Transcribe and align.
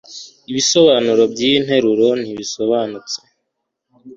ibisobanuro 0.49 1.23
by'iyi 1.33 1.57
nteruro 1.65 2.07
ntibisobanutse 2.21 3.17